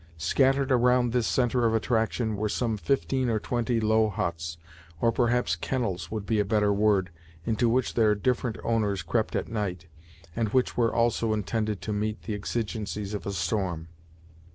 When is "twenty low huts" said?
3.37-4.57